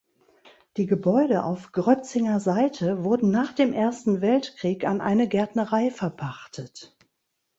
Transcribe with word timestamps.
Die 0.77 0.87
Gebäude 0.87 1.43
auf 1.43 1.73
Grötzinger 1.73 2.39
Seite 2.39 3.03
wurden 3.03 3.29
nach 3.29 3.53
dem 3.53 3.71
Ersten 3.71 4.19
Weltkrieg 4.21 4.83
an 4.83 4.99
eine 4.99 5.27
Gärtnerei 5.27 5.91
verpachtet. 5.91 6.97